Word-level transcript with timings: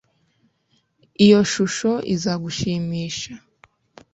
iyo 1.23 1.39
shusho 1.51 1.91
izagushimisha 2.13 3.33